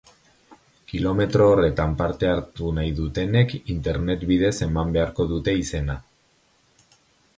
[0.91, 5.99] Kilometro horretan parte hartu nahi dutenek internet bidez eman beharko dute izena.